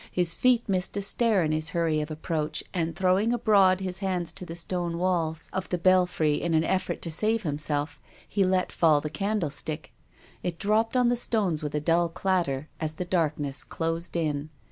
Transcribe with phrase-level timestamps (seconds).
[0.11, 4.33] His feet missed a stair in his hurry of approach, and throwing abroad his hands
[4.33, 8.71] to the stone walls of the belfry in an effort to save himself, he let
[8.71, 9.93] fall the candlestick.
[10.41, 14.49] It dropped on the stones with a dull clatter as the darkness closed in.